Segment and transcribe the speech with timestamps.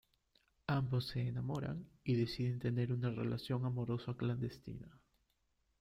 [0.65, 4.89] Ambos se enamoran y deciden tener una relación amorosa clandestina.